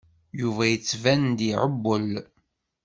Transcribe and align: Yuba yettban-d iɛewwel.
Yuba 0.39 0.63
yettban-d 0.71 1.39
iɛewwel. 1.49 2.11